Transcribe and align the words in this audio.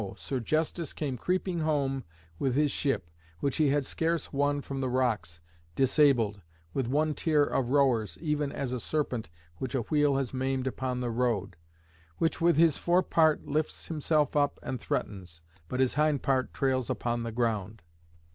Sergestus 0.15 0.93
came 0.93 1.15
creeping 1.15 1.59
home 1.59 2.03
with 2.39 2.55
his 2.55 2.71
ship, 2.71 3.11
which 3.39 3.57
he 3.57 3.67
had 3.67 3.85
scarce 3.85 4.33
won 4.33 4.59
from 4.59 4.81
the 4.81 4.89
rocks, 4.89 5.41
disabled, 5.75 6.41
with 6.73 6.87
one 6.87 7.13
tier 7.13 7.43
of 7.43 7.69
rowers, 7.69 8.17
even 8.19 8.51
as 8.51 8.73
a 8.73 8.79
serpent 8.79 9.29
which 9.57 9.75
a 9.75 9.81
wheel 9.81 10.15
has 10.15 10.33
maimed 10.33 10.65
upon 10.65 11.01
the 11.01 11.11
road, 11.11 11.55
which 12.17 12.41
with 12.41 12.57
his 12.57 12.79
fore 12.79 13.03
part 13.03 13.45
lifts 13.45 13.89
himself 13.89 14.35
up 14.35 14.57
and 14.63 14.79
threatens, 14.79 15.43
but 15.69 15.79
his 15.79 15.93
hind 15.93 16.23
part 16.23 16.51
trails 16.51 16.89
upon 16.89 17.21
the 17.21 17.31
ground. 17.31 17.83